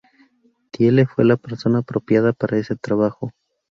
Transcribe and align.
Thiele 0.71 1.05
fue 1.05 1.25
la 1.25 1.37
persona 1.37 1.77
apropiada 1.77 2.33
para 2.33 2.57
ese 2.57 2.75
trabajo. 2.75 3.29